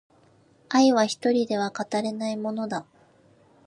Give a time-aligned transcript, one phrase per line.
[0.69, 2.87] 愛は一人では語れないものだ